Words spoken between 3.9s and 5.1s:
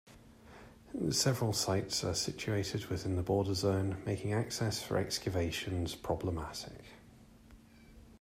making access for